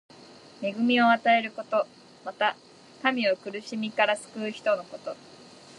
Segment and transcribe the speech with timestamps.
[0.63, 1.85] 恵みを与えること。
[2.25, 2.57] また、
[3.13, 5.15] 民を苦しみから救う人のこと。